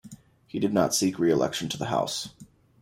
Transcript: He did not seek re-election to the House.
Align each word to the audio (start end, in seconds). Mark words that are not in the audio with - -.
He 0.47 0.57
did 0.57 0.73
not 0.73 0.95
seek 0.95 1.19
re-election 1.19 1.69
to 1.69 1.77
the 1.77 1.85
House. 1.85 2.29